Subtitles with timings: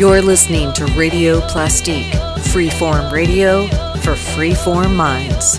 [0.00, 2.14] You're listening to Radio Plastique,
[2.54, 3.66] freeform radio
[3.98, 5.58] for freeform minds.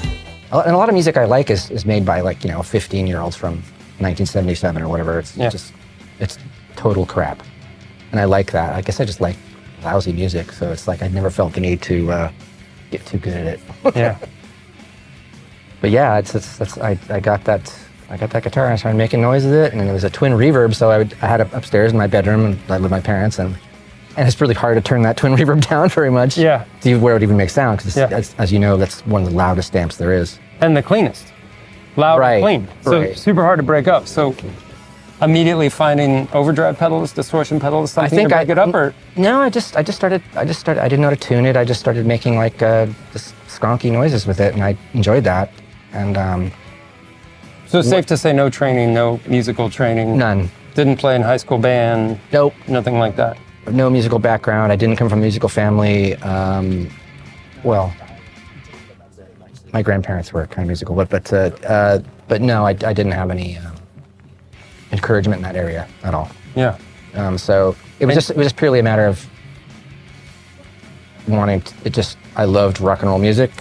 [0.52, 3.06] And a lot of music I like is, is made by like, you know, 15
[3.06, 3.58] year olds from
[4.00, 5.20] 1977 or whatever.
[5.20, 5.50] It's Yeah.
[5.50, 5.74] just,
[6.20, 6.40] it's
[6.76, 7.44] total crap.
[8.10, 8.74] And I like that.
[8.74, 9.36] I guess I just like
[9.84, 10.52] lousy music.
[10.54, 12.32] So it's like I never felt the need to uh,
[12.90, 13.60] get too good at it.
[13.96, 14.18] Yeah.
[15.82, 17.72] But yeah, it's, it's, it's I, I got that
[18.10, 20.10] I got that guitar and I started making noise with it, and it was a
[20.10, 20.74] twin reverb.
[20.74, 23.00] So I, would, I had it upstairs in my bedroom, and I lived with my
[23.00, 23.56] parents, and
[24.18, 26.38] and it's really hard to turn that twin reverb down very much.
[26.38, 26.66] Yeah.
[26.82, 28.08] To where it even makes sound, because Yeah.
[28.12, 30.40] as, as you know, that's one of the loudest amps there is.
[30.62, 31.28] and the cleanest.
[31.98, 32.68] Loud Right, and clean.
[32.84, 33.18] So right.
[33.18, 34.08] super hard to break up.
[34.08, 34.34] So
[35.22, 39.42] immediately finding overdrive pedals, distortion pedals, something think to break I- it up or No,
[39.42, 41.56] I just I just started I just started I didn't know how to tune it.
[41.58, 45.52] I just started making like uh, just skonky noises with it, and I enjoyed that.
[45.94, 46.52] And um,
[47.68, 50.18] so it's safe to say no training, no musical training.
[50.18, 53.38] none, Didn't play in high school band, nope, nothing like that.
[53.70, 54.72] No musical background.
[54.72, 56.16] I didn't come from a musical family.
[56.18, 56.90] Um,
[57.64, 57.94] well,
[59.74, 63.12] my grandparents were kind of musical, but but uh, uh, but no, I, I didn't
[63.12, 63.76] have any um,
[64.92, 66.30] encouragement in that area at all.
[66.56, 66.78] Yeah.
[67.14, 69.26] Um, so it was And- just it was just purely a matter of
[71.28, 71.62] wanting.
[71.62, 73.52] To, it just I loved rock and roll music,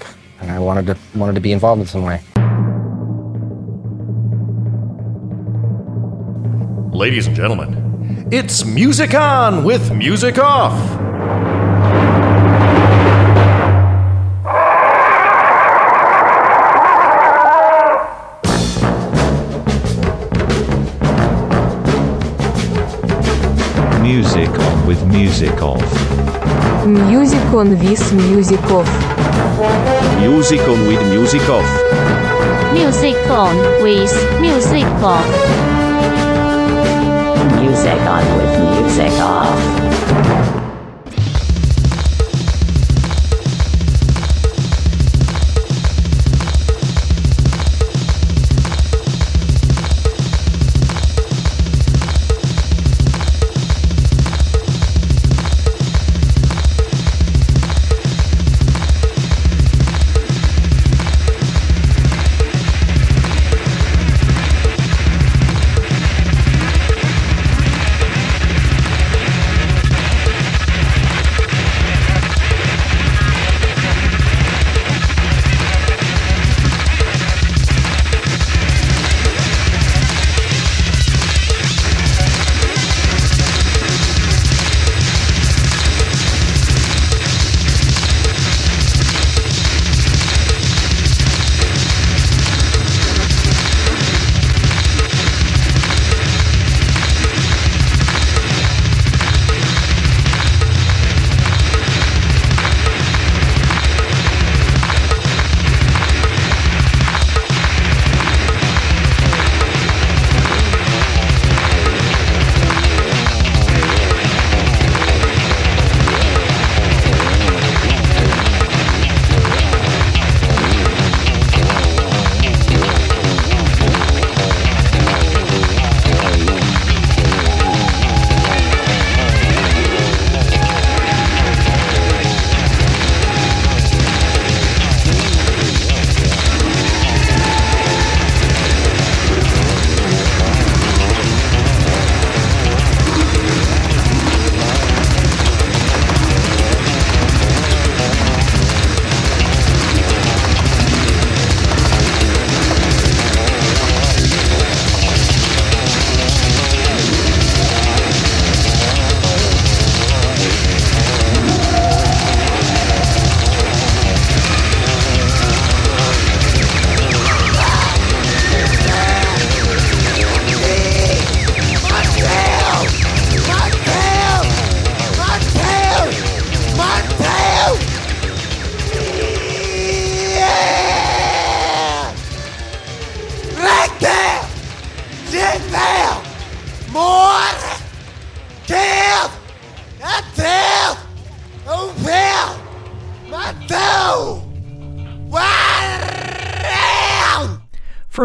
[0.40, 2.20] and I wanted to wanted to be involved in some way.
[6.92, 7.89] Ladies and gentlemen,
[8.32, 10.78] it's Music On with Music Off.
[24.00, 26.86] Music on with music off.
[26.86, 28.86] Music on with music off.
[30.20, 32.72] Music on with music off.
[32.72, 35.79] Music on with music off.
[37.80, 39.69] Music on with music off.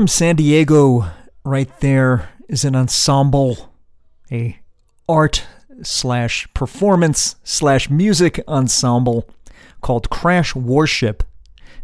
[0.05, 1.07] From San Diego,
[1.43, 3.73] right there is an ensemble,
[4.31, 4.59] a
[5.09, 5.47] art
[5.81, 9.27] slash performance slash music ensemble
[9.81, 11.23] called Crash Worship.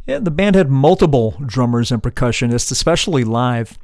[0.06, 3.80] Yeah, the band had multiple drummers and percussionists, especially live.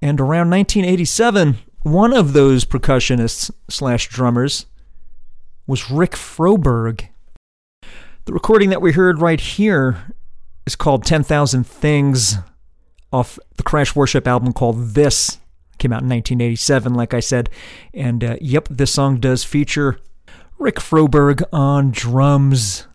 [0.00, 4.66] And around 1987, one of those percussionists slash drummers
[5.66, 7.08] was Rick Froberg.
[8.26, 10.14] The recording that we heard right here
[10.64, 12.36] is called 10,000 Things
[13.12, 15.38] off the Crash Worship album called This.
[15.78, 17.48] Came out in 1987, like I said.
[17.94, 19.98] And uh, yep, this song does feature
[20.58, 22.86] Rick Froberg on drums.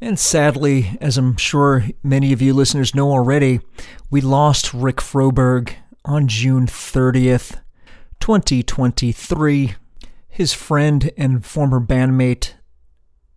[0.00, 3.60] And sadly, as I'm sure many of you listeners know already,
[4.10, 5.72] we lost Rick Froberg
[6.04, 7.60] on June 30th,
[8.20, 9.74] 2023.
[10.28, 12.54] His friend and former bandmate,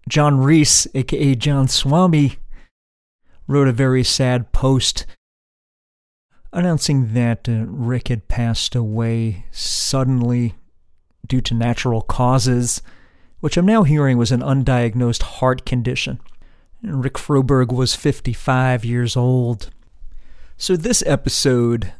[0.10, 2.40] John Reis, aka John Swami,
[3.48, 5.06] wrote a very sad post
[6.52, 10.56] announcing that uh, Rick had passed away suddenly
[11.26, 12.82] due to natural causes,
[13.40, 16.20] which I'm now hearing was an undiagnosed heart condition.
[16.82, 19.70] Rick Froberg was 55 years old.
[20.58, 21.94] So, this episode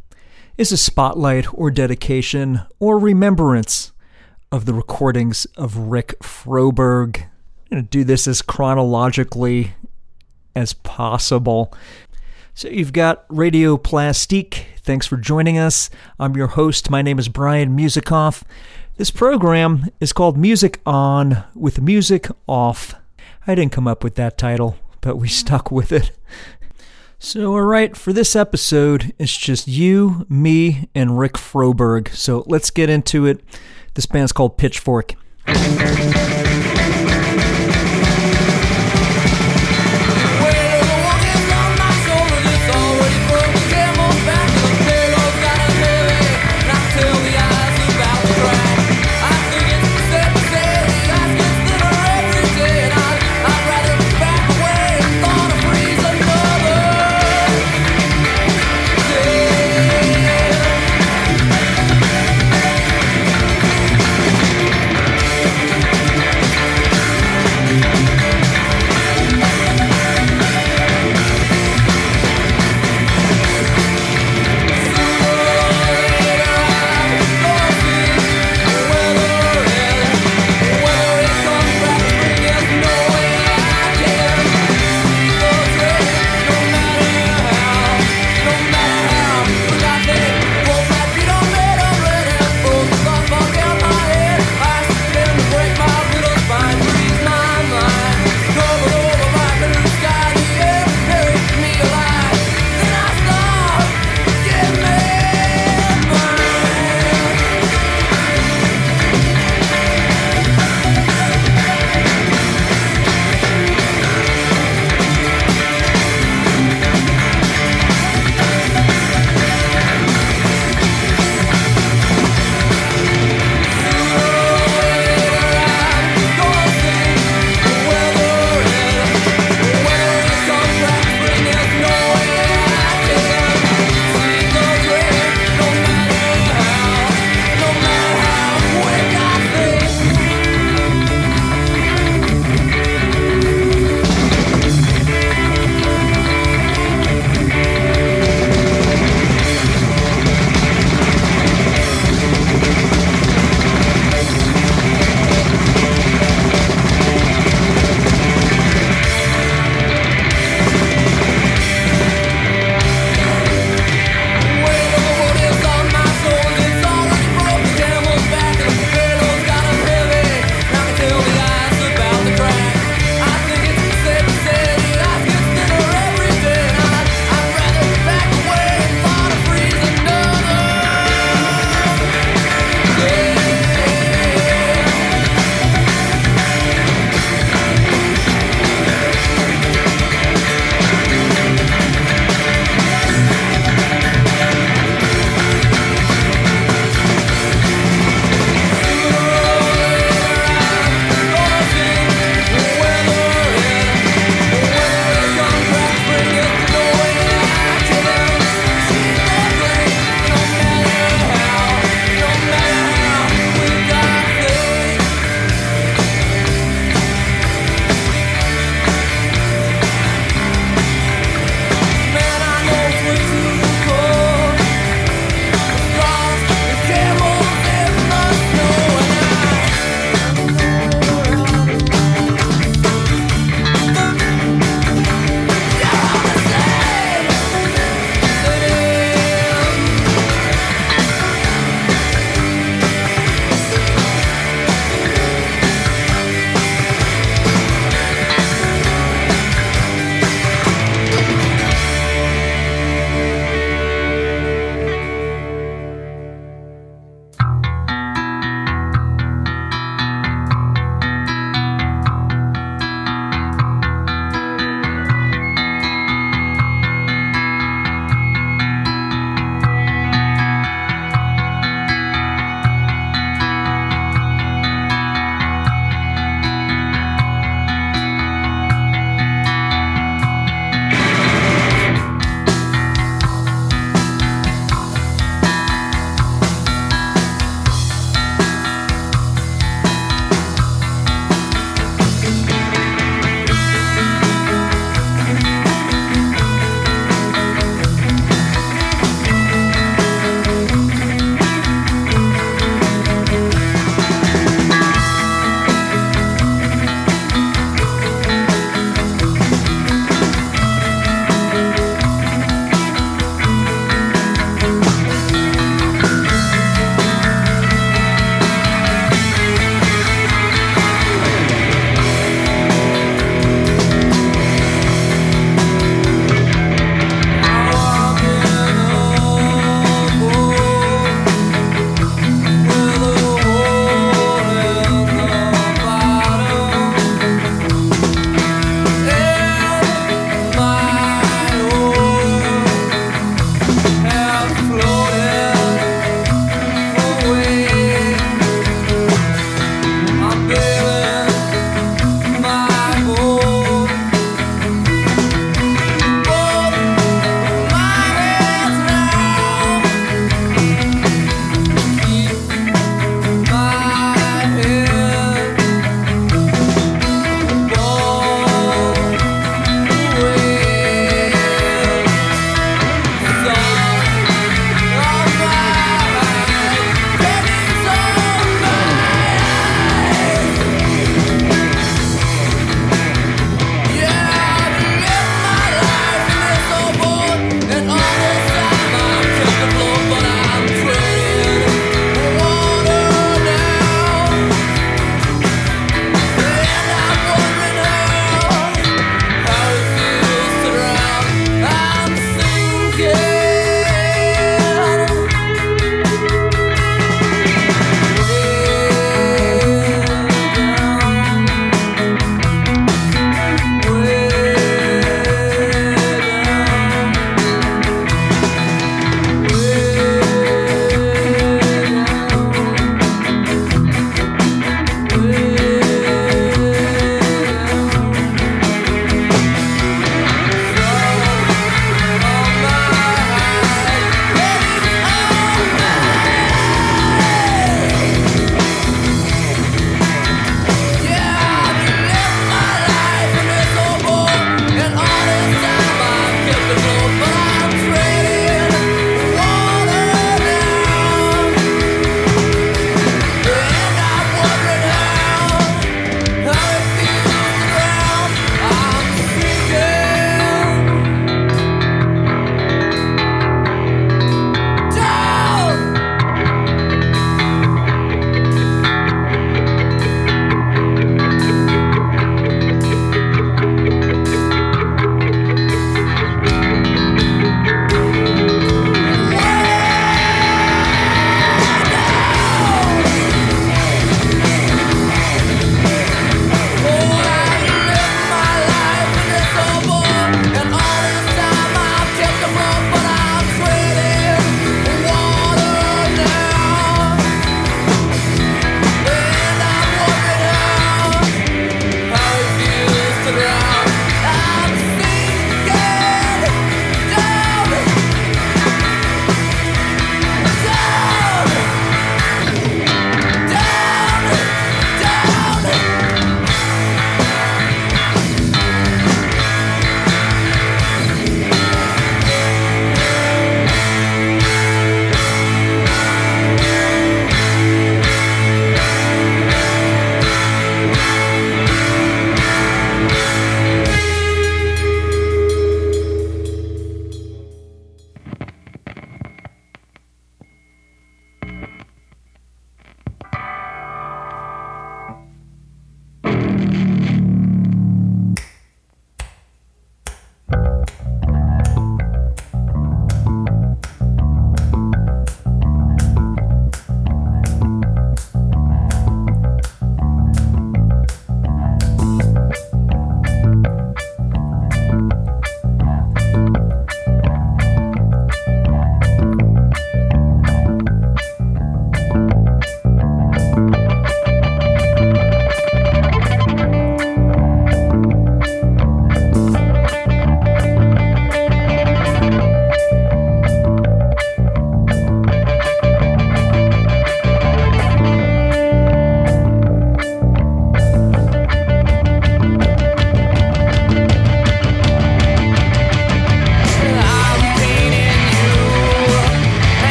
[0.58, 3.94] is a spotlight or dedication or remembrance
[4.52, 7.22] of the recordings of Rick Froberg.
[7.22, 9.74] I'm going to do this as chronologically
[10.56, 11.74] as possible.
[12.60, 14.66] So you've got Radio Plastique.
[14.82, 15.90] Thanks for joining us.
[16.20, 16.90] I'm your host.
[16.90, 18.44] My name is Brian Musikoff.
[18.98, 22.96] This program is called Music On with Music Off.
[23.48, 25.32] I didn't come up with that title, but we mm.
[25.32, 26.12] stuck with it.
[27.18, 32.14] So, all right, for this episode, it's just you, me, and Rick Froberg.
[32.14, 33.42] So let's get into it.
[33.94, 35.14] This band's called Pitchfork.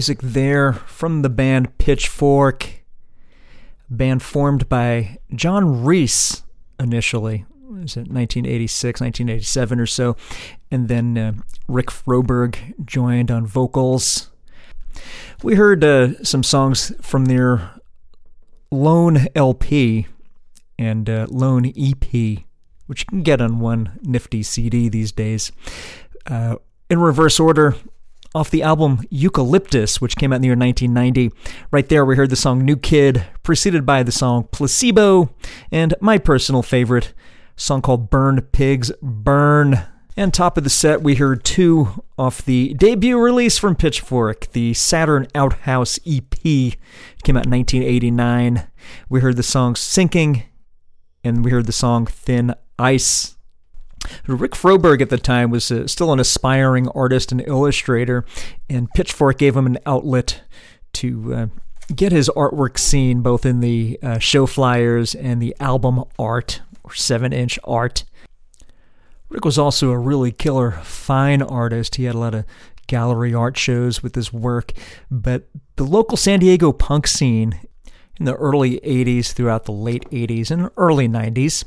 [0.00, 2.84] Music there from the band Pitchfork.
[3.90, 6.42] Band formed by John Reis
[6.78, 7.44] initially.
[7.68, 10.16] Was it 1986, 1987 or so?
[10.70, 11.32] And then uh,
[11.68, 14.30] Rick Froberg joined on vocals.
[15.42, 17.70] We heard uh, some songs from their
[18.70, 20.06] Lone LP
[20.78, 22.10] and uh, Lone EP,
[22.86, 25.52] which you can get on one nifty CD these days.
[26.24, 26.56] Uh,
[26.88, 27.76] in reverse order,
[28.34, 31.34] off the album Eucalyptus, which came out in the year 1990.
[31.70, 35.30] Right there, we heard the song New Kid, preceded by the song Placebo,
[35.72, 37.12] and my personal favorite,
[37.56, 39.82] song called Burn Pigs Burn.
[40.16, 44.74] And top of the set, we heard two off the debut release from Pitchfork, the
[44.74, 46.34] Saturn Outhouse EP.
[46.44, 46.76] It
[47.22, 48.66] came out in 1989.
[49.08, 50.44] We heard the song Sinking,
[51.24, 53.36] and we heard the song Thin Ice.
[54.26, 58.24] Rick Froberg at the time was uh, still an aspiring artist and illustrator,
[58.68, 60.42] and Pitchfork gave him an outlet
[60.94, 61.46] to uh,
[61.94, 66.94] get his artwork seen both in the uh, show flyers and the album art or
[66.94, 68.04] seven inch art.
[69.28, 71.96] Rick was also a really killer fine artist.
[71.96, 72.44] He had a lot of
[72.88, 74.72] gallery art shows with his work,
[75.10, 77.60] but the local San Diego punk scene
[78.18, 81.64] in the early 80s throughout the late 80s and early 90s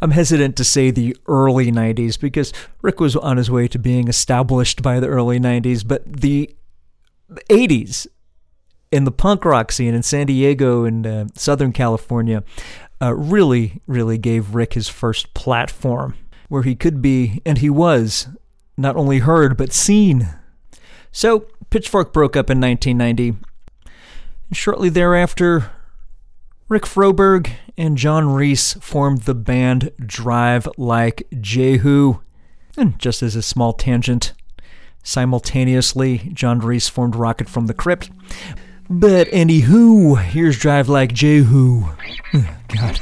[0.00, 4.08] I'm hesitant to say the early 90s because Rick was on his way to being
[4.08, 6.54] established by the early 90s, but the
[7.50, 8.06] 80s
[8.92, 12.44] in the punk rock scene in San Diego and uh, Southern California
[13.02, 16.14] uh, really, really gave Rick his first platform
[16.48, 18.28] where he could be, and he was,
[18.76, 20.28] not only heard but seen.
[21.10, 23.36] So, Pitchfork broke up in 1990.
[24.48, 25.70] And shortly thereafter,
[26.68, 32.20] Rick Froberg and John Reis formed the band Drive Like Jehu.
[32.76, 34.32] And just as a small tangent,
[35.02, 38.10] simultaneously, John Reis formed Rocket from the Crypt.
[38.88, 41.84] But anywho, here's Drive Like Jehu.
[42.68, 43.00] God.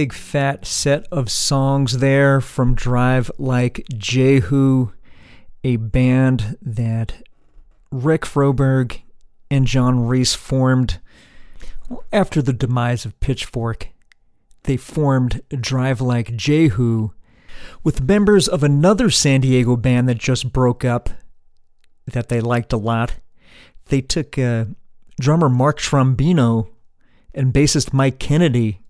[0.00, 4.92] Big fat set of songs there from Drive Like Jehu,
[5.62, 7.22] a band that
[7.92, 9.02] Rick Froberg
[9.50, 11.00] and John Reis formed
[12.10, 13.88] after the demise of Pitchfork.
[14.62, 17.10] They formed Drive Like Jehu
[17.84, 21.10] with members of another San Diego band that just broke up
[22.06, 23.16] that they liked a lot.
[23.90, 24.64] They took uh,
[25.20, 26.70] drummer Mark Trombino
[27.34, 28.80] and bassist Mike Kennedy,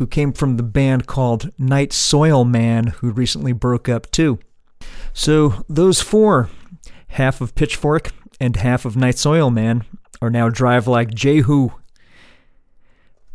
[0.00, 4.38] who came from the band called Night Soil Man, who recently broke up too.
[5.12, 6.48] So those four,
[7.08, 9.84] half of Pitchfork and half of Night Soil Man,
[10.22, 11.72] are now Drive Like Jehu.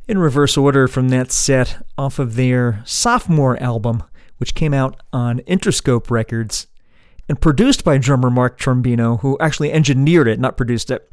[0.07, 4.01] In reverse order from that set off of their sophomore album,
[4.38, 6.66] which came out on Interscope Records
[7.28, 11.12] and produced by drummer Mark Trombino, who actually engineered it, not produced it.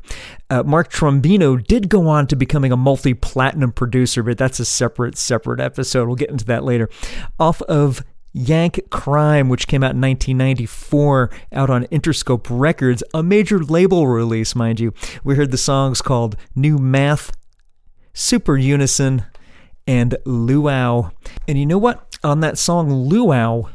[0.51, 5.17] Uh, Mark Trombino did go on to becoming a multi-platinum producer, but that's a separate,
[5.17, 6.07] separate episode.
[6.07, 6.89] We'll get into that later.
[7.39, 13.59] Off of Yank Crime, which came out in 1994, out on Interscope Records, a major
[13.59, 14.95] label release, mind you.
[15.23, 17.33] We heard the songs called New Math,
[18.13, 19.25] Super Unison,
[19.87, 21.11] and Luau.
[21.47, 22.19] And you know what?
[22.25, 23.69] On that song Luau,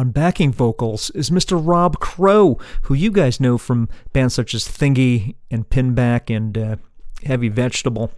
[0.00, 1.60] on backing vocals is Mr.
[1.62, 6.76] Rob Crow, who you guys know from bands such as Thingy and Pinback and uh,
[7.24, 8.10] Heavy Vegetable.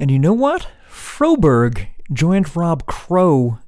[0.00, 0.68] And you know what?
[0.88, 3.58] Froberg joined Rob Crow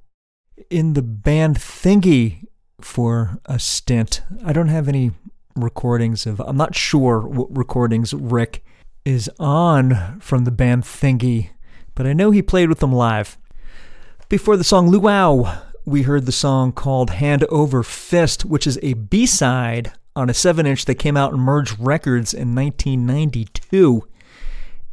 [0.70, 2.46] in the band Thingy
[2.80, 4.22] for a stint.
[4.42, 5.10] I don't have any
[5.54, 8.64] recordings of, I'm not sure what recordings Rick
[9.04, 11.50] is on from the band Thingy,
[11.94, 13.36] but I know he played with them live.
[14.30, 18.94] Before the song Luau, we heard the song called Hand Over Fist, which is a
[18.94, 24.06] B side on a 7 inch that came out in Merge Records in 1992.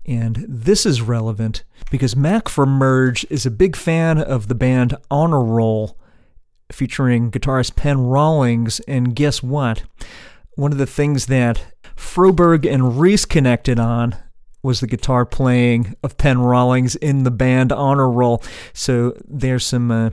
[0.06, 4.98] And this is relevant because Mac from Merge is a big fan of the band
[5.10, 5.98] Honor Roll,
[6.72, 8.80] featuring guitarist Pen Rollings.
[8.82, 9.84] And guess what?
[10.56, 11.64] One of the things that
[11.96, 14.16] Froberg and Reis connected on
[14.64, 18.44] was the guitar playing of Pen Rollings in the band Honor Roll.
[18.74, 20.10] So there's some uh,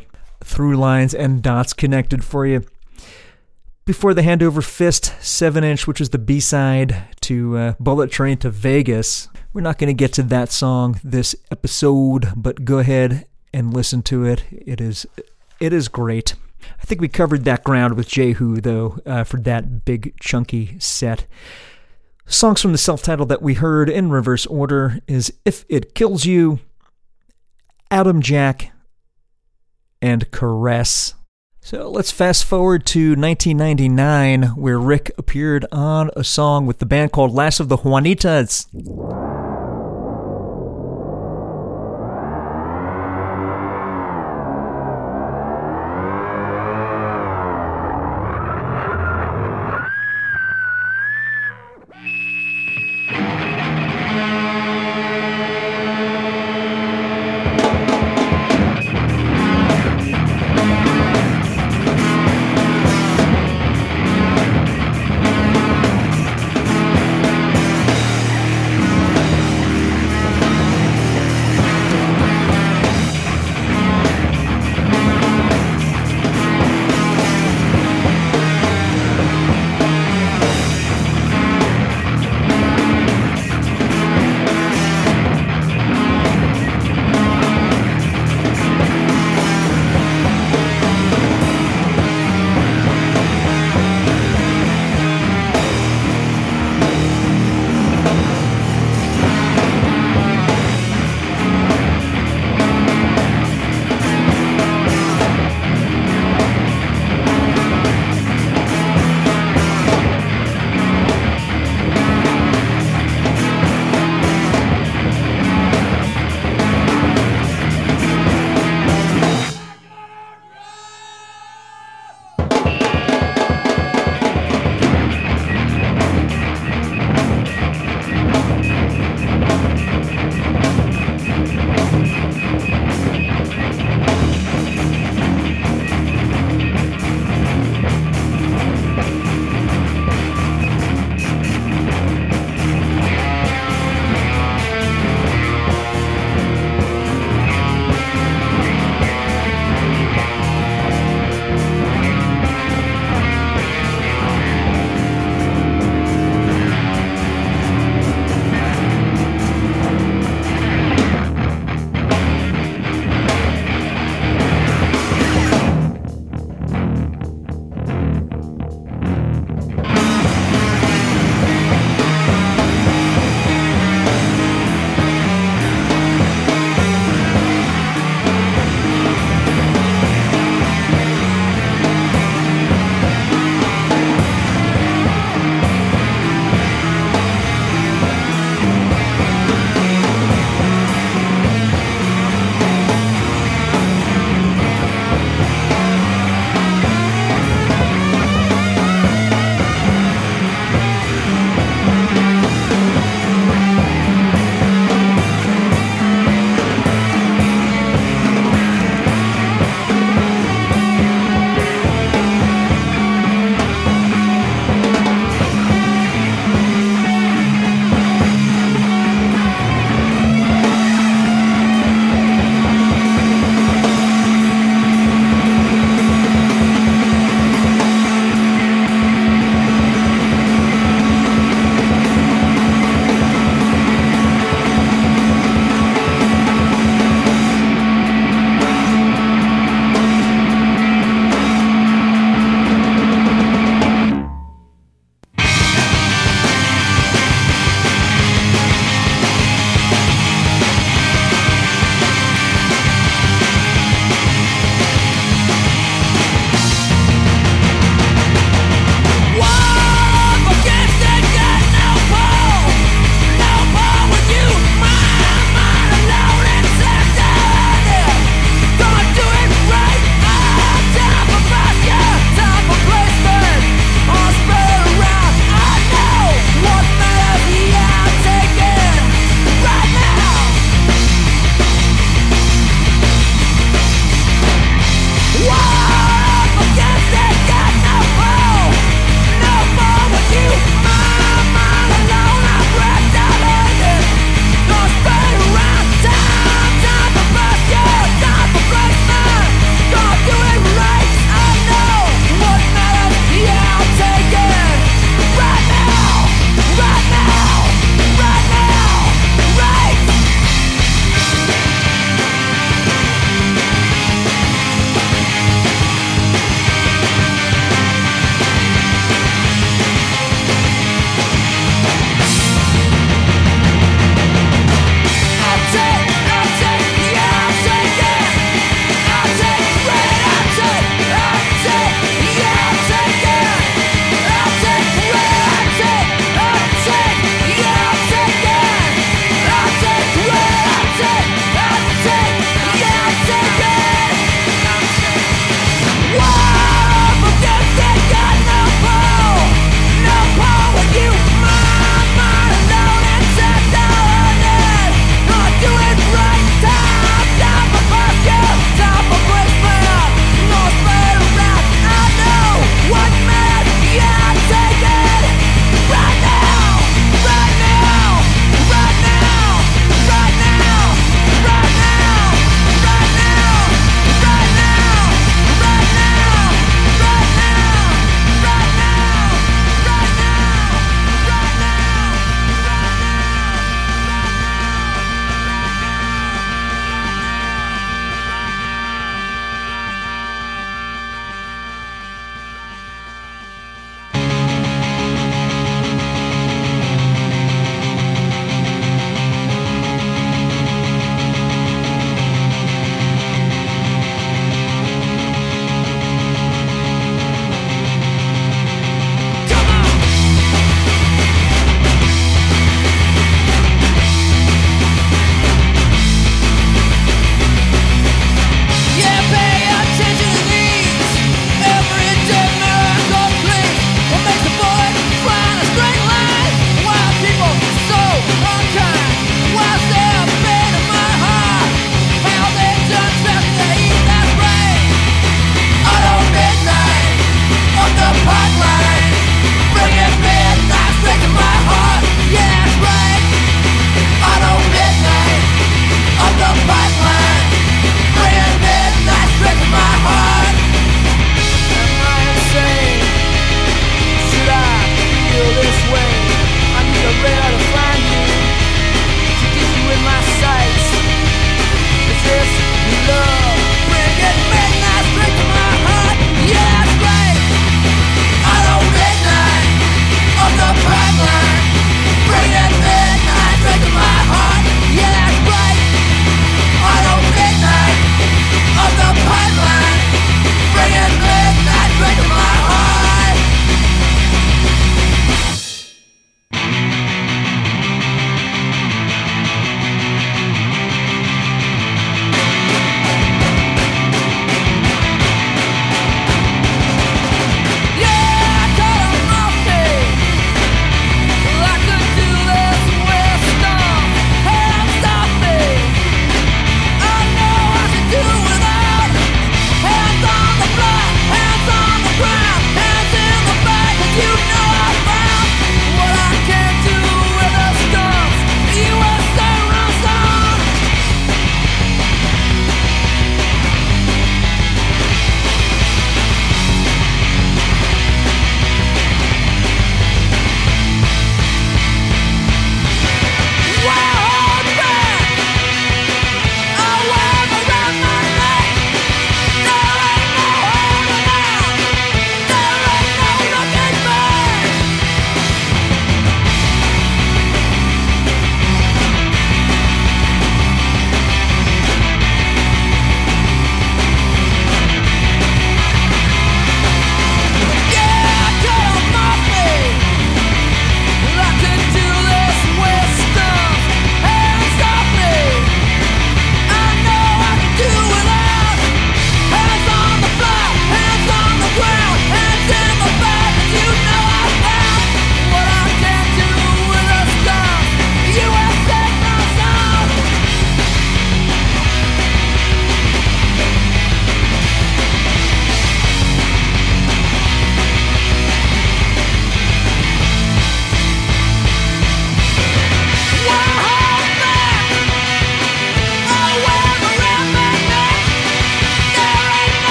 [0.49, 2.65] through lines and dots connected for you.
[3.85, 8.11] Before the Hand Over Fist 7 inch, which is the B side to uh, Bullet
[8.11, 9.29] Train to Vegas.
[9.53, 14.03] We're not going to get to that song this episode, but go ahead and listen
[14.03, 14.45] to it.
[14.51, 15.07] It is
[15.61, 16.35] it is great.
[16.81, 21.27] I think we covered that ground with Jehu, though, uh, for that big chunky set.
[22.27, 26.27] Songs from the self titled that we heard in reverse order is If It Kills
[26.27, 26.61] You,
[27.91, 28.71] Atom Jack,
[30.01, 31.15] and Caress.
[31.61, 37.13] So let's fast forward to 1999, where Rick appeared on a song with the band
[37.13, 38.67] called Last of the Juanitas.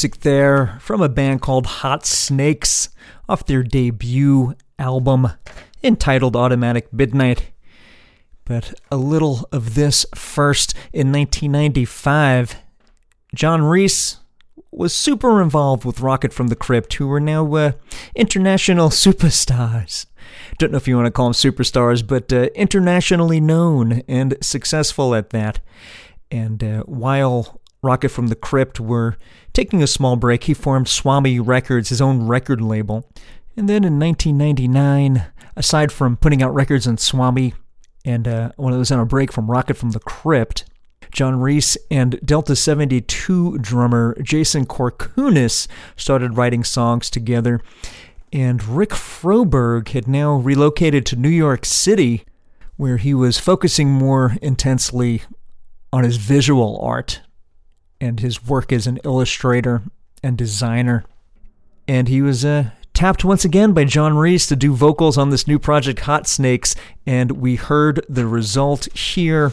[0.00, 2.88] Music there from a band called Hot Snakes
[3.28, 5.28] off their debut album
[5.82, 7.50] entitled Automatic Midnight.
[8.46, 10.72] But a little of this first.
[10.94, 12.56] In 1995,
[13.34, 14.20] John Reis
[14.70, 17.72] was super involved with Rocket from the Crypt, who are now uh,
[18.16, 20.06] international superstars.
[20.56, 25.14] Don't know if you want to call them superstars, but uh, internationally known and successful
[25.14, 25.60] at that.
[26.30, 29.18] And uh, while Rocket from the Crypt were
[29.60, 33.06] taking a small break, he formed Swami Records, his own record label.
[33.58, 37.52] And then in 1999, aside from putting out records on Swami,
[38.02, 40.64] and uh, when it was on a break from Rocket from the Crypt,
[41.12, 47.60] John Reis and Delta 72 drummer Jason Kourkounis started writing songs together.
[48.32, 52.24] And Rick Froberg had now relocated to New York City,
[52.78, 55.20] where he was focusing more intensely
[55.92, 57.20] on his visual art
[58.00, 59.82] and his work as an illustrator
[60.22, 61.04] and designer.
[61.86, 65.46] And he was uh, tapped once again by John Reis to do vocals on this
[65.46, 66.74] new project, Hot Snakes,
[67.06, 69.52] and we heard the result here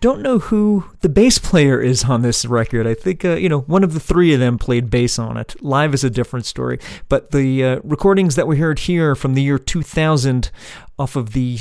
[0.00, 2.86] don't know who the bass player is on this record.
[2.86, 5.54] I think, uh, you know, one of the three of them played bass on it.
[5.62, 6.78] Live is a different story.
[7.08, 10.50] But the uh, recordings that we heard here from the year 2000
[10.98, 11.60] off of the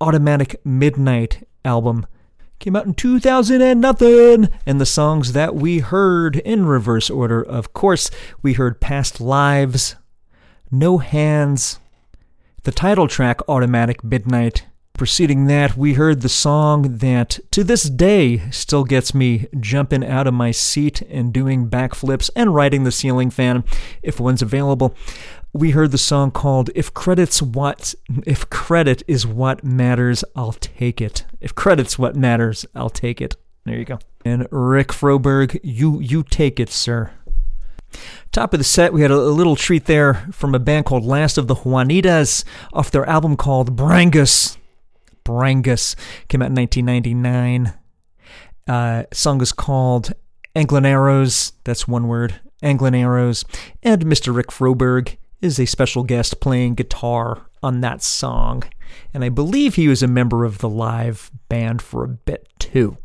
[0.00, 2.06] Automatic Midnight album
[2.62, 4.48] came out in 2000 and nothing.
[4.64, 8.10] And the songs that we heard in reverse order, of course,
[8.40, 9.96] we heard Past Lives,
[10.70, 11.78] No Hands,
[12.62, 14.64] the title track Automatic Midnight,
[15.02, 20.28] Preceding that, we heard the song that to this day still gets me jumping out
[20.28, 23.64] of my seat and doing backflips and riding the ceiling fan
[24.00, 24.94] if one's available.
[25.52, 31.00] We heard the song called If Credit's What If Credit is What Matters, I'll Take
[31.00, 31.24] It.
[31.40, 33.34] If credit's what matters, I'll take it.
[33.64, 33.98] There you go.
[34.24, 37.10] And Rick Froberg, you you take it, sir.
[38.30, 41.38] Top of the set, we had a, little treat there from a band called Last
[41.38, 44.58] of the Juanitas off their album called Brangus.
[45.24, 45.94] Brangus.
[46.28, 47.72] Came out in 1999.
[48.68, 50.12] Uh, song is called
[50.54, 51.52] Anglanarows.
[51.64, 52.40] That's one word.
[52.62, 53.44] Anglanarows.
[53.82, 54.34] And Mr.
[54.34, 58.62] Rick Froberg is a special guest playing guitar on that song.
[59.12, 62.96] And I believe he was a member of the live band for a bit too.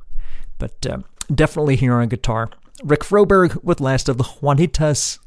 [0.57, 0.99] But uh,
[1.33, 2.49] definitely here on guitar.
[2.83, 5.19] Rick Froberg with Last of the Juanitas,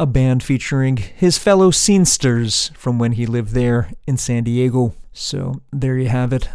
[0.00, 4.94] a band featuring his fellow scenesters from when he lived there in San Diego.
[5.12, 6.48] So there you have it.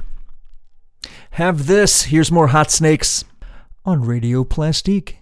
[1.31, 2.05] Have this.
[2.05, 3.23] Here's more Hot Snakes
[3.85, 5.19] on Radio Plastique.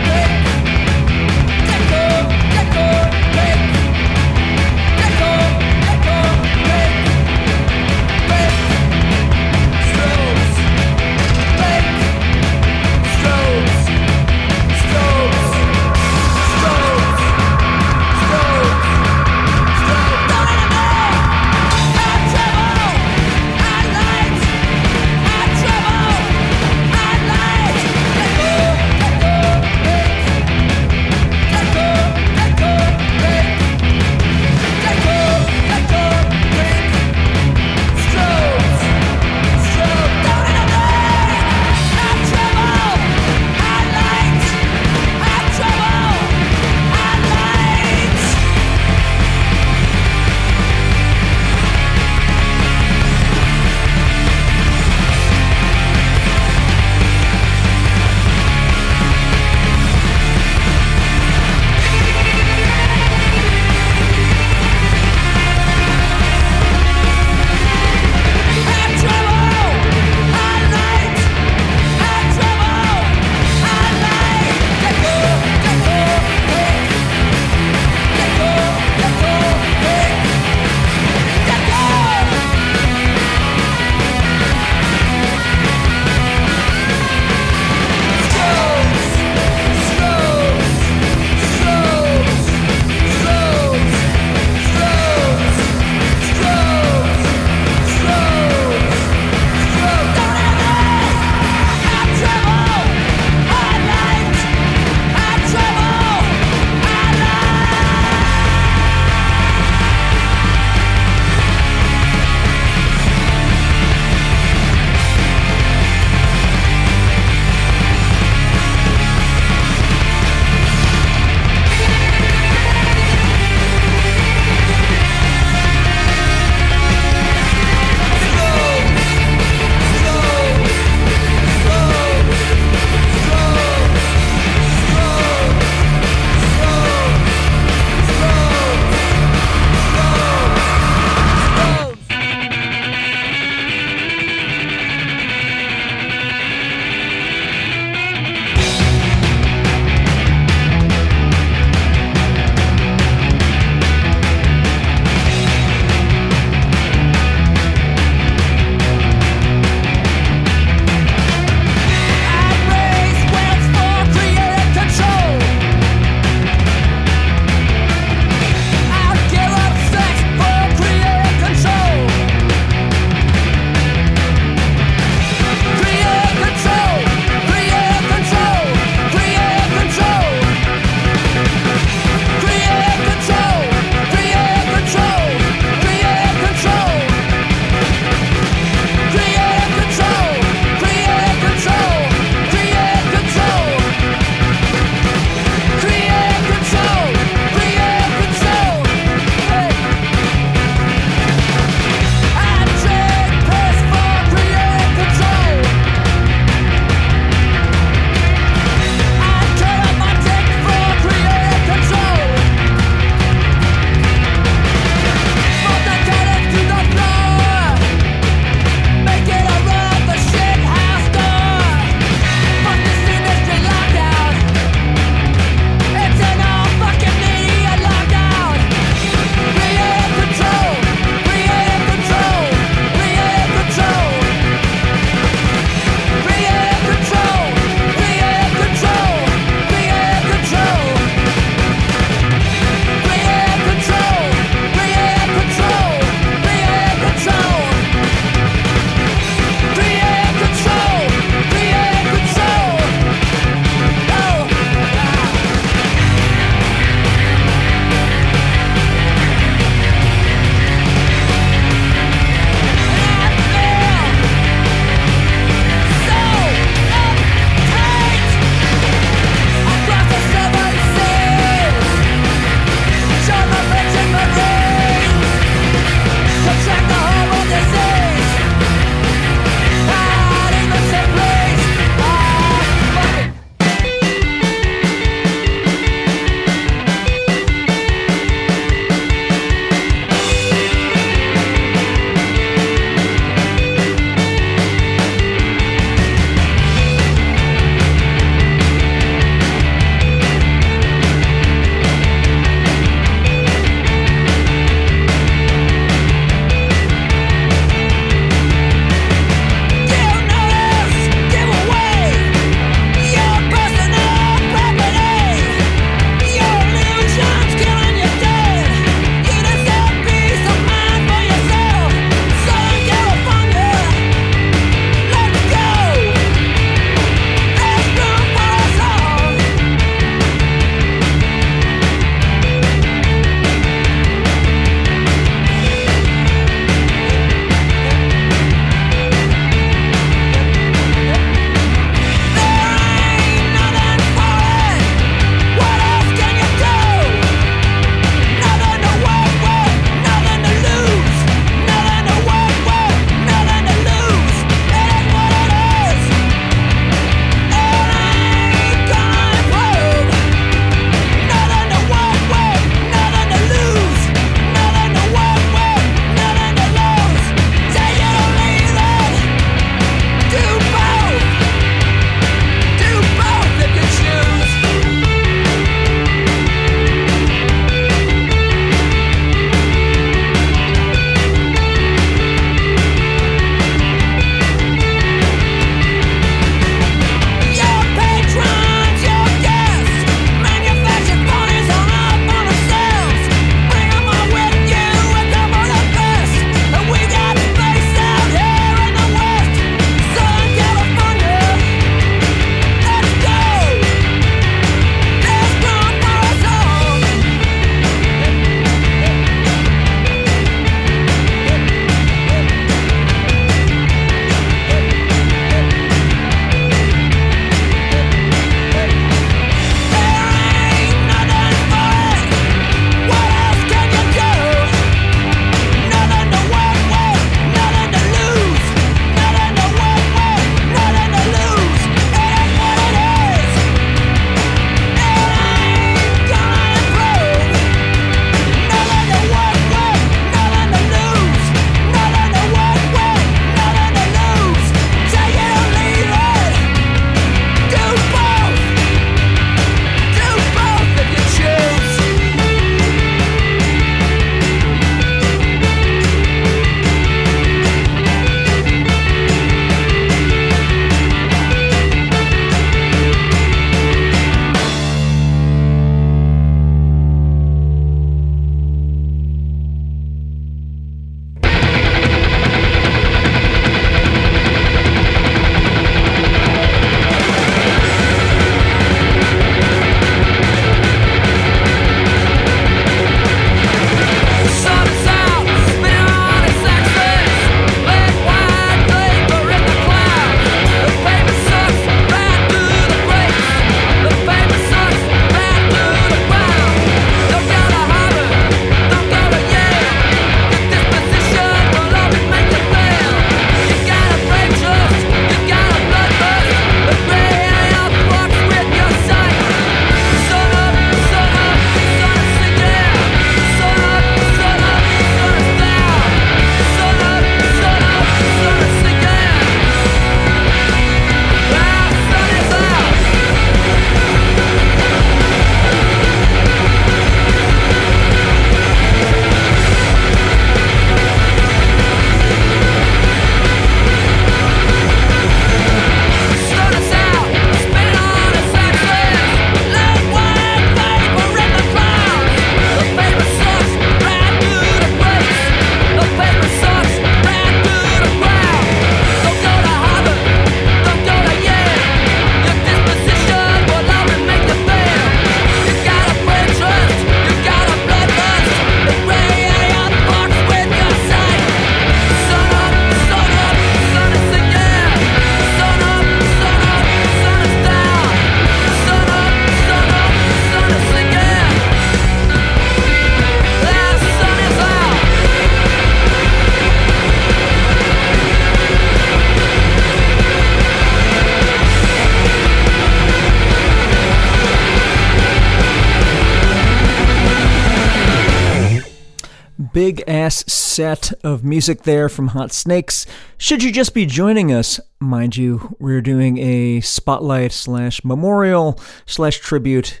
[590.26, 593.06] Ass set of music there from Hot Snakes.
[593.38, 599.38] Should you just be joining us, mind you, we're doing a spotlight slash memorial slash
[599.38, 600.00] tribute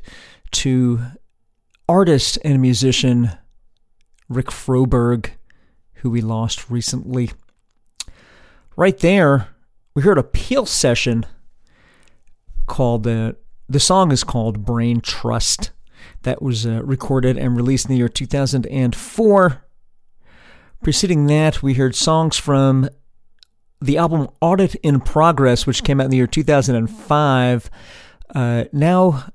[0.50, 1.00] to
[1.88, 3.30] artist and musician
[4.28, 5.30] Rick Froberg,
[5.94, 7.30] who we lost recently.
[8.74, 9.50] Right there,
[9.94, 11.24] we heard a Peel session
[12.66, 13.34] called uh,
[13.68, 15.70] the song is called Brain Trust.
[16.22, 19.62] That was uh, recorded and released in the year 2004.
[20.82, 22.88] Preceding that, we heard songs from
[23.80, 27.70] the album Audit in Progress, which came out in the year 2005.
[28.34, 29.30] Uh, now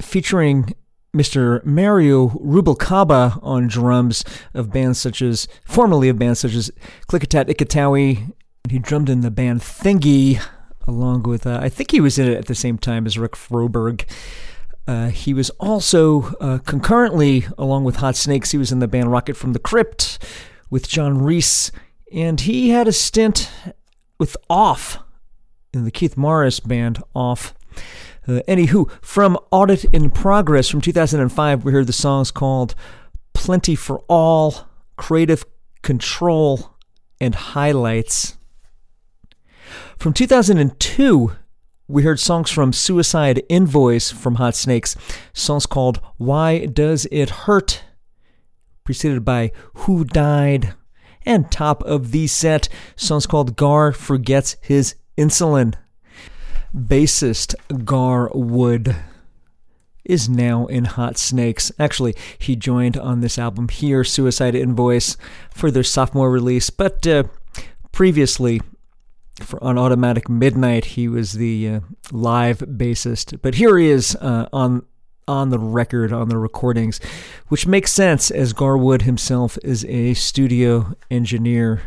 [0.00, 0.74] featuring
[1.14, 1.64] Mr.
[1.64, 4.24] Mario Rubalcaba on drums
[4.54, 6.70] of bands such as, formerly of bands such as
[7.08, 8.32] Clikatat Ikatowi.
[8.70, 10.40] He drummed in the band Thingy,
[10.86, 13.32] along with, uh, I think he was in it at the same time as Rick
[13.32, 14.04] Froberg.
[14.86, 19.10] Uh, he was also uh, concurrently, along with Hot Snakes, he was in the band
[19.10, 20.18] Rocket from the Crypt
[20.70, 21.70] with John Reis,
[22.12, 23.50] and he had a stint
[24.18, 24.98] with Off
[25.72, 27.54] in the Keith Morris band Off.
[28.26, 32.74] Uh, anywho, from Audit in Progress from 2005, we heard the songs called
[33.32, 34.66] Plenty for All,
[34.98, 35.44] Kreative
[35.82, 36.70] Kontrol,
[37.20, 38.36] and Hi-Lites.
[39.98, 41.32] From 2002,
[41.88, 44.94] we heard songs from Suicide Invoice from Hot Snakes,
[45.32, 47.82] songs called Why Does It Hurt,
[48.88, 50.72] preceded by Who Died,
[51.26, 55.74] and top of the set, songs called Gar Forgets His Insulin.
[56.74, 57.54] Bassist
[57.84, 58.96] Gar Wood
[60.06, 61.70] is now in Hot Snakes.
[61.78, 65.18] Actually, he joined on this album here, Suicide Invoice,
[65.54, 67.24] for their sophomore release, but uh,
[67.92, 68.62] previously
[69.38, 74.48] for, on Automatic Midnight, he was the uh, live bassist, but here he is uh,
[74.50, 74.86] on
[75.28, 76.98] on the record on the recordings,
[77.48, 81.82] which makes sense as Gar Wood himself is a studio engineer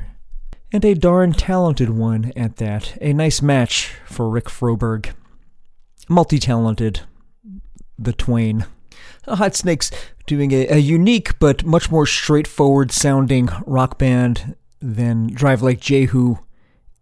[0.72, 2.98] and a darn talented one at that.
[3.02, 5.12] A nice match for Rick Froberg,
[6.08, 7.02] multi-talented,
[8.00, 8.66] the Twain.
[9.28, 9.92] Hot Snakes
[10.26, 16.38] doing a, a unique but much more straightforward sounding rock band than Drive Like Jehu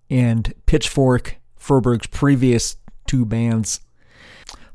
[0.09, 3.81] and Pitchfork, Froberg's previous two bands.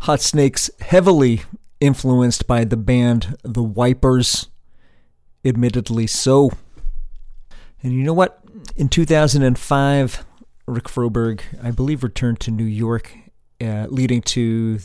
[0.04, 1.40] Hot Snakes heavily
[1.80, 4.48] influenced by the band The Wipers,
[5.42, 6.50] admittedly so.
[7.82, 8.38] And you know what?
[8.76, 10.26] In 2005,
[10.66, 13.16] Rick Froberg, I believe, returned to New York,
[13.62, 14.78] uh, leading to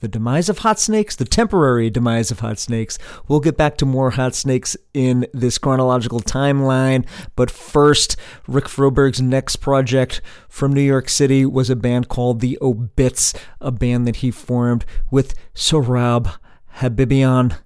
[0.00, 2.98] the demise of Hot Snakes, the temporary demise of Hot Snakes.
[3.28, 7.06] We'll get back to more Hot Snakes in this chronological timeline,
[7.36, 8.16] but first,
[8.48, 13.70] Rick Froberg's next project from New York City was a band called the Obits, a
[13.70, 16.36] band that he formed with Sohrab
[16.76, 17.58] Habibian,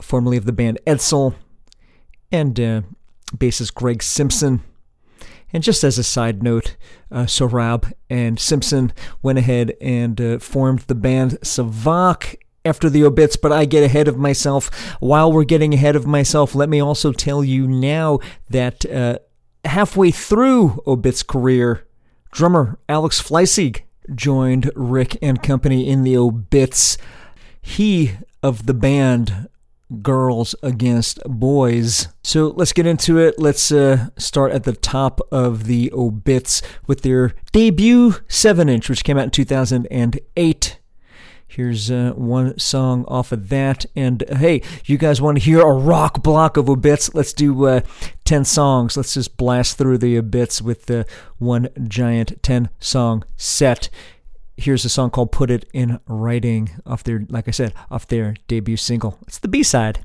[0.00, 1.34] formerly of the band Edsel,
[2.30, 2.82] and uh,
[3.36, 4.62] bassist Greg Simpson.
[5.52, 6.76] And just as a side note,
[7.10, 8.92] uh, Sohrab and Simpson
[9.22, 14.08] went ahead and uh, formed the band Savak after the obits, but I get ahead
[14.08, 14.70] of myself.
[15.00, 18.20] While we're getting ahead of myself, let me also tell you now
[18.50, 19.18] that uh,
[19.64, 21.86] halfway through Obits' career,
[22.30, 23.82] drummer Alex Fleisig
[24.14, 26.98] joined Rick and company in the Obits.
[27.60, 28.12] He
[28.42, 29.48] of the band
[30.00, 32.08] girls against boys.
[32.22, 33.38] So let's get into it.
[33.38, 39.04] Let's uh, start at the top of the Obits with their debut 7 inch, which
[39.04, 40.78] came out in 2008.
[41.46, 43.84] Here's uh, one song off of that.
[43.94, 47.14] And uh, hey, you guys want to hear a rock block of obits?
[47.14, 47.80] Let's do uh,
[48.24, 48.96] 10 songs.
[48.96, 51.04] Let's just blast through the obits with the
[51.36, 53.90] one giant 10 song set
[54.56, 58.36] here's a song called Put It in Writing off their, like I said, off their
[58.48, 59.18] debut single.
[59.26, 60.04] It's the B side.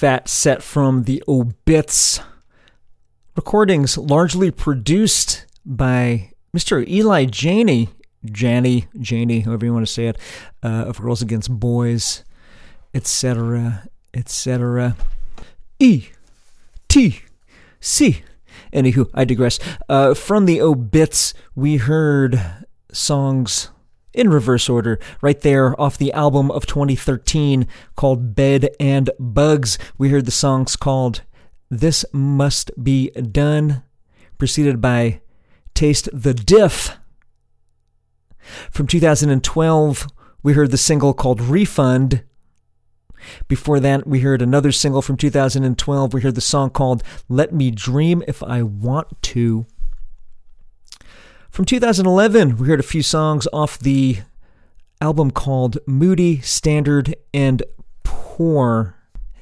[0.00, 2.20] Fat set from the Obits.
[3.36, 6.88] Recordings largely produced by Mr.
[6.88, 7.90] Eli Janney,
[8.24, 10.16] Janey, Janey, however you want to say it,
[10.62, 12.24] uh, of Girls Against Boys,
[12.94, 14.96] etc., etc.
[15.78, 16.06] E
[16.88, 17.20] T
[17.78, 18.22] C.
[18.72, 19.58] Anywho, I digress.
[19.86, 22.40] Uh, from the Obits, we heard
[22.90, 23.68] songs
[24.12, 27.66] in reverse order, right there off the album of 2013
[27.96, 29.78] called Bed and Bugs.
[29.98, 31.22] We heard the songs called
[31.70, 33.82] This Must Be Done,
[34.38, 35.20] preceded by
[35.74, 36.96] Taste the Diff.
[38.70, 40.06] From 2012,
[40.42, 42.24] we heard the single called Refund.
[43.48, 46.14] Before that, we heard another single from 2012.
[46.14, 49.66] We heard the song called Let Me Dream If I Want to.
[51.50, 54.18] From 2011, we heard a few songs off the
[55.00, 57.64] album called Moody, Standard, and
[58.04, 58.94] Poor.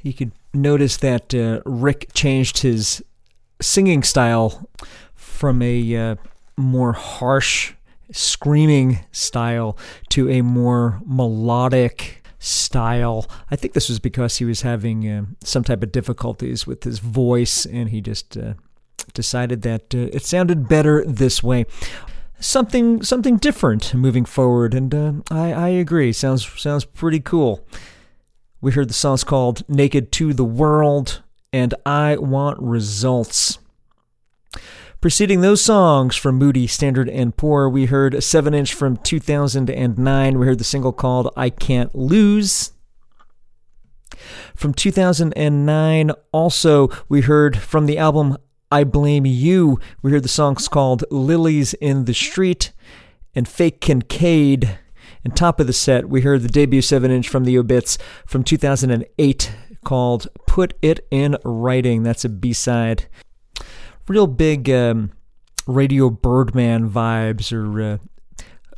[0.03, 3.05] You could notice that uh, Rick changed his
[3.61, 4.71] singing style
[5.15, 6.17] from a uh,
[6.57, 7.75] more harsh,
[8.11, 9.77] screaming style
[10.09, 13.27] to a more melodic style.
[13.51, 17.01] I think this was because he was having uh, some type of difficulties with his
[17.01, 18.55] voice and he just uh,
[19.19, 21.67] decided that uh, it sounded better this way.
[22.39, 26.13] Something something different moving forward, and uh, I, I agree.
[26.13, 27.67] Sounds sounds pretty cool.
[28.61, 31.23] We heard the songs called "Naked to the World"
[31.53, 33.59] and "I Want Results."
[35.01, 40.39] Preceding those songs from Moody, Standard, and Poor, we heard a 7 inch from 2009.
[40.39, 42.73] We heard the single called I Can't Lose.
[44.55, 48.37] From 2009, also, we heard from the album
[48.71, 49.81] I Blame You.
[50.03, 52.73] We hear the songs called Lilies in the Street
[53.35, 54.79] and Fake Kinkade.
[55.25, 58.45] And top of the set, we heard the debut 7 inch from the Obits from
[58.45, 59.53] 2008
[59.85, 62.03] called Put It in Writing.
[62.03, 63.07] That's a B side.
[64.07, 65.13] Real big um,
[65.67, 67.99] Radio Birdman vibes, or uh,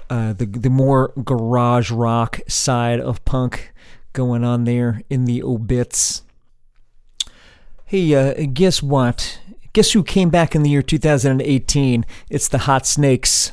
[0.09, 3.73] uh, the, the more garage rock side of punk
[4.13, 6.23] going on there in the Obits.
[7.87, 9.41] Hey, uh, guess what?
[9.73, 12.05] Guess who came back in the year 2018?
[12.29, 13.53] It's the Hot Snakes.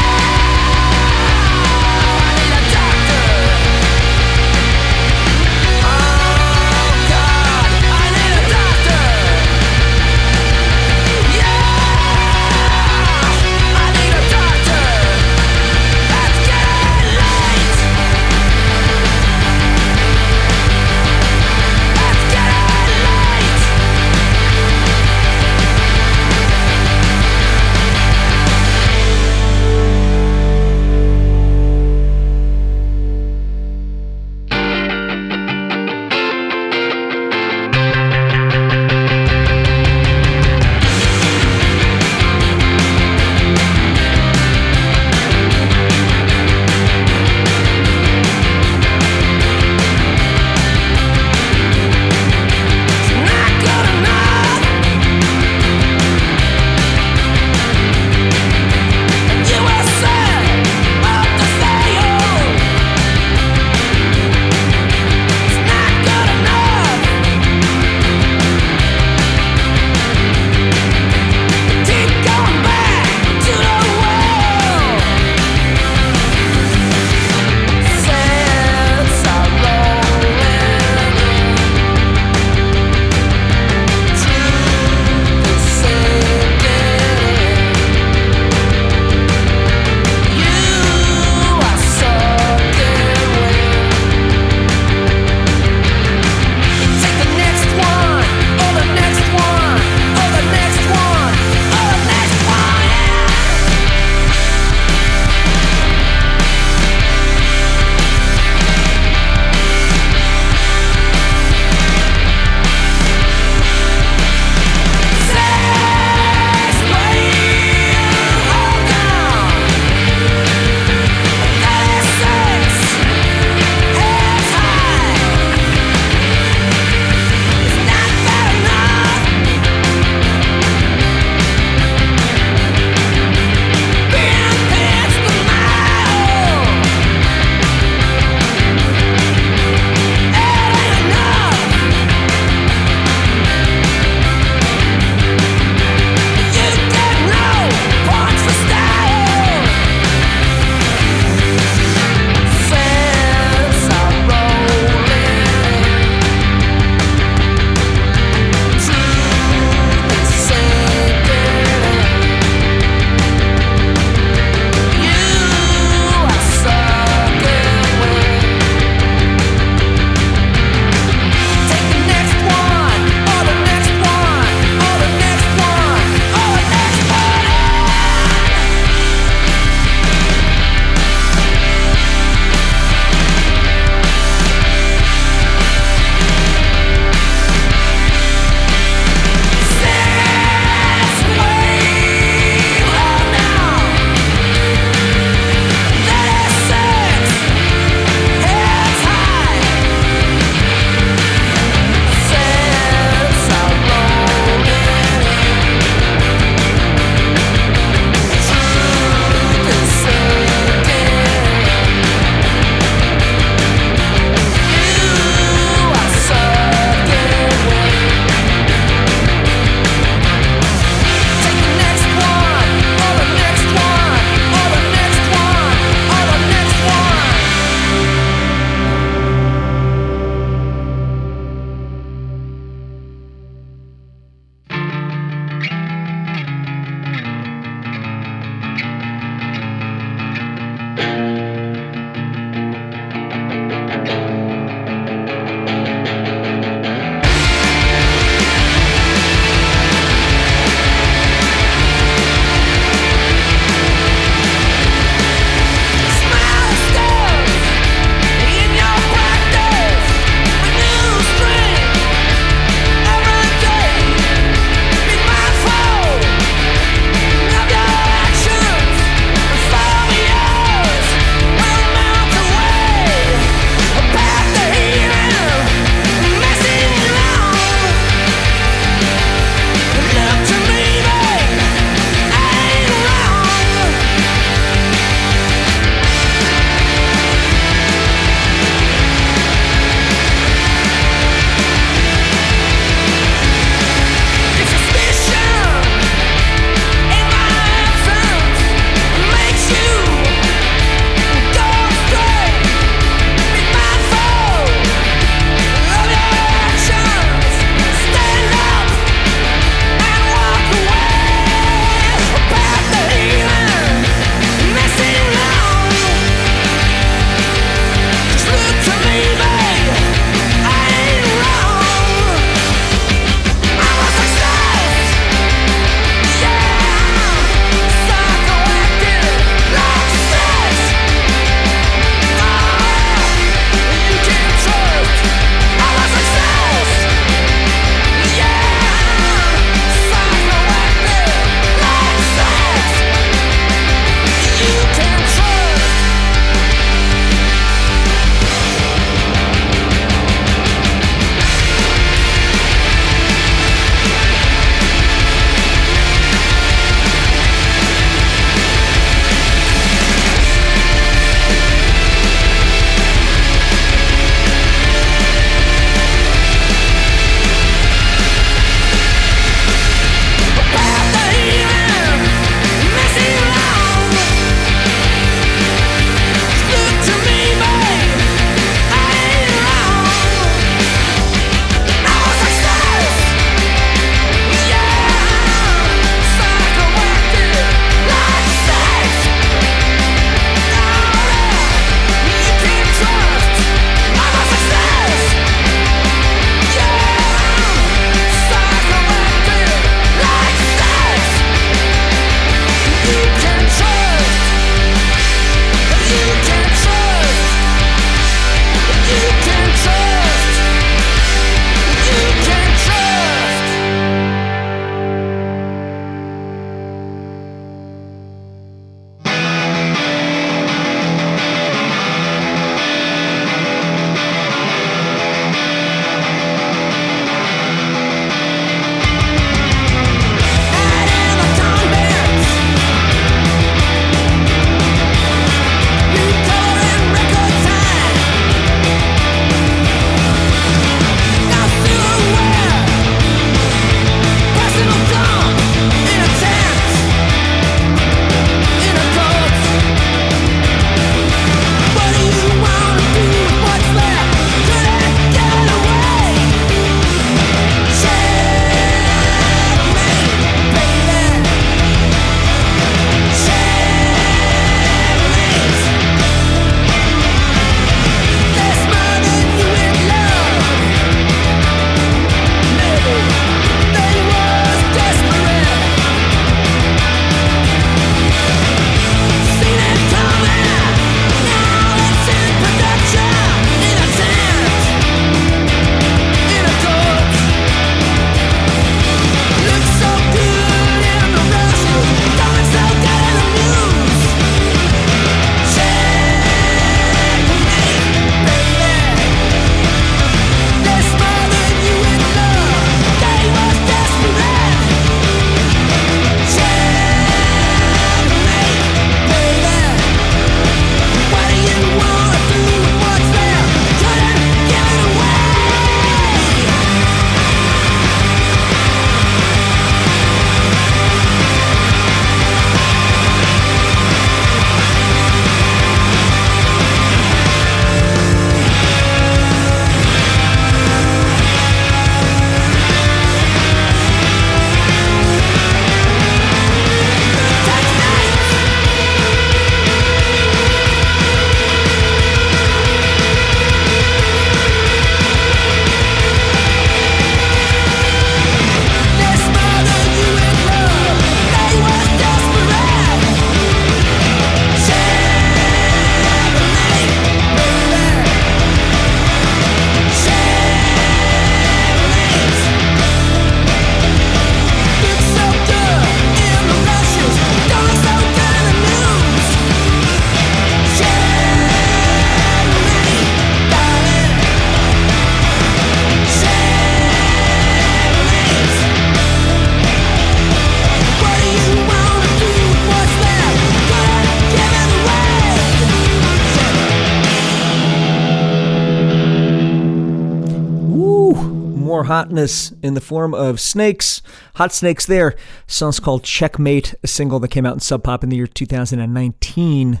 [592.16, 594.22] Hotness in the form of Snakes,
[594.54, 595.34] Hot Snakes there.
[595.66, 600.00] Song's called Checkmate, a single that came out in Sub Pop in the year 2019.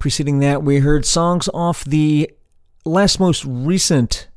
[0.00, 2.28] Preceding that, we heard songs off the
[2.84, 4.28] last most recent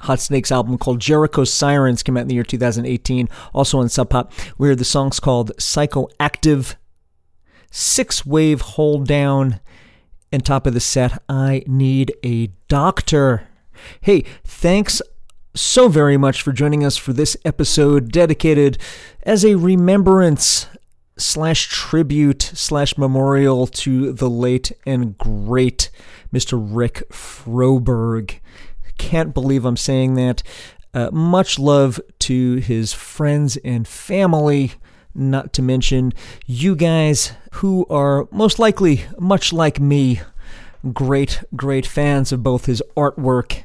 [0.00, 4.10] Hot Snakes album called Jericho Sirens, came out in the year 2018, also on Sub
[4.10, 4.30] Pop.
[4.58, 6.74] We heard the songs called Psychoactive,
[7.70, 9.60] Six Wave Hold Down,
[10.30, 13.48] and top of the set, I Need a Doctor.
[14.02, 15.00] Hey, thanks
[15.54, 18.78] so very much for joining us for this episode dedicated
[19.24, 20.66] as a remembrance
[21.16, 25.90] slash tribute slash memorial to the late and great
[26.32, 26.58] Mr.
[26.60, 28.38] Rick Froberg.
[28.98, 30.42] Can't believe I'm saying that.
[30.92, 34.72] Uh, much love to his friends and family,
[35.14, 36.12] not to mention
[36.46, 40.20] you guys who are most likely, much like me,
[40.92, 43.62] great, great fans of both his artwork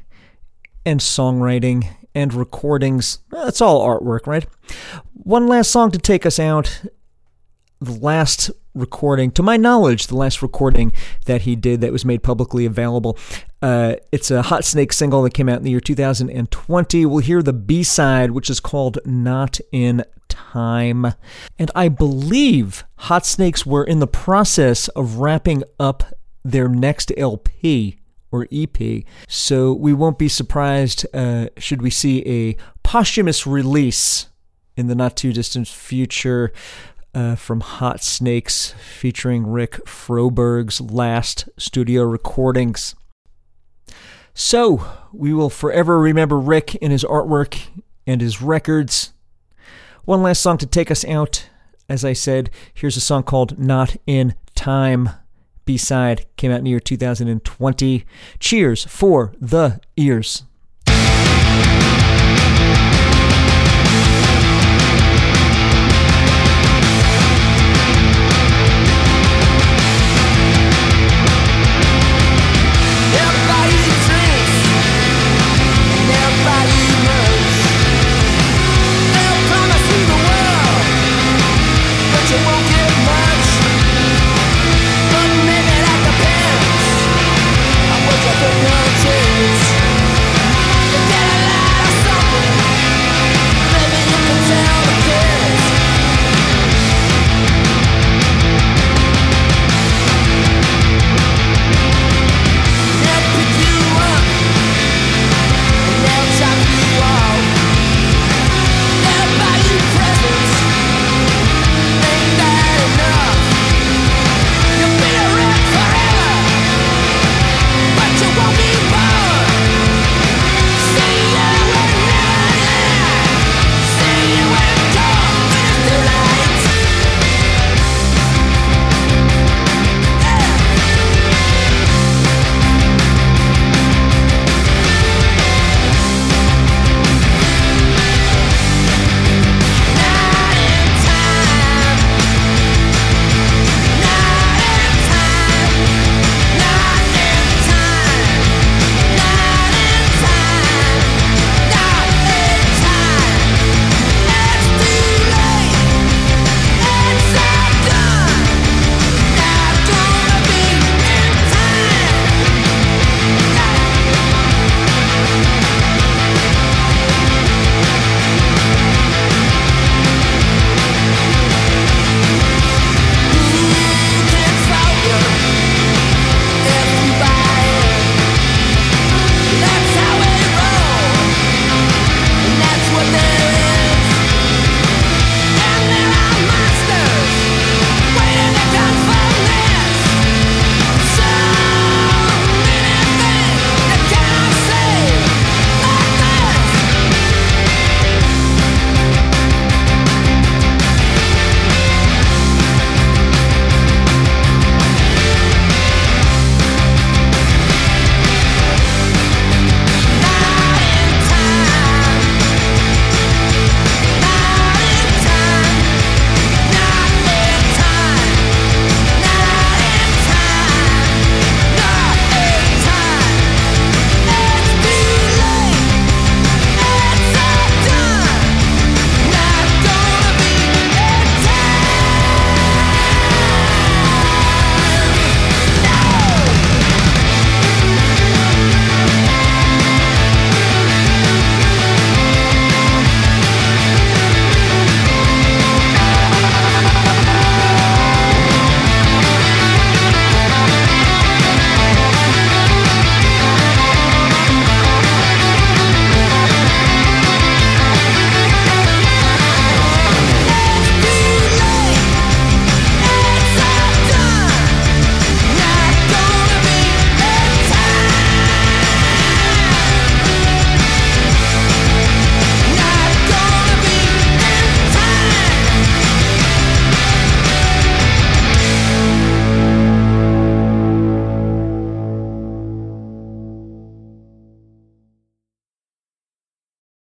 [0.86, 3.20] and songwriting and recordings.
[3.32, 4.48] That's all artwork, right?
[5.14, 6.82] One last song to take us out.
[7.82, 10.94] The last recording, to my knowledge, the last recording
[11.26, 13.18] that he did that was made publicly available.
[13.62, 17.06] Uh, it's a Hot Snake single that came out in the year 2020.
[17.06, 21.14] We'll hear the B side, which is called Not in Time.
[21.60, 27.98] And I believe Hot Snakes were in the process of wrapping up their next LP
[28.36, 29.04] or EP.
[29.28, 34.28] So we won't be surprised uh, should we see a posthumous release
[34.76, 36.52] in the not too distant future
[37.14, 42.94] uh, from Hot Snakes featuring Rick Froberg's last studio recordings.
[44.34, 47.68] So we will forever remember Rick and his artwork
[48.06, 49.14] and his records.
[50.04, 51.50] One last song to take us out.
[51.88, 55.10] As I said, here's a song called Not in Time.
[55.66, 58.06] B side came out in the year 2020.
[58.40, 60.44] Cheers for the ears.